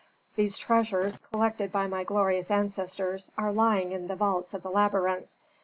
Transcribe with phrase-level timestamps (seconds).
[0.35, 5.27] These treasures, collected by my glorious ancestors, are lying in the vaults of the labyrinth.